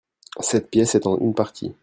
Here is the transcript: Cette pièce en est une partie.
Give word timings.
Cette 0.39 0.71
pièce 0.71 0.97
en 1.05 1.15
est 1.15 1.21
une 1.23 1.35
partie. 1.35 1.75